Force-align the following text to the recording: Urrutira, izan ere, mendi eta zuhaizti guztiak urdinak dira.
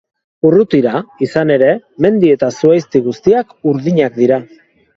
Urrutira, 0.49 0.93
izan 1.25 1.51
ere, 1.57 1.67
mendi 2.07 2.33
eta 2.37 2.51
zuhaizti 2.57 3.05
guztiak 3.11 3.55
urdinak 3.75 4.21
dira. 4.21 4.45